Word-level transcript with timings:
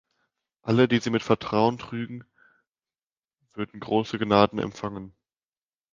Alle, 0.63 0.87
die 0.87 0.97
sie 0.97 1.11
mit 1.11 1.21
Vertrauen 1.21 1.77
trügen, 1.77 2.23
würden 3.53 3.79
große 3.79 4.17
Gnaden 4.17 4.57
empfangen. 4.57 5.13